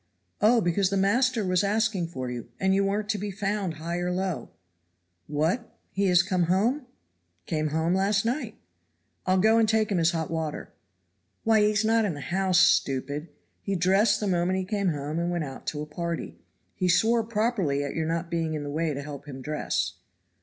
[0.41, 3.97] "Oh, because the master was asking for you, and you weren't to be found high
[3.99, 4.49] or low."
[5.27, 6.87] "What, is he come home?"
[7.45, 8.55] "Came home last night."
[9.27, 10.73] "I'll go and take him his hot water."
[11.43, 13.29] "Why, he is not in the house, stupid.
[13.61, 16.39] He dressed the moment he came home and went out to a party.
[16.73, 19.97] He swore properly at your not being in the way to help him dress."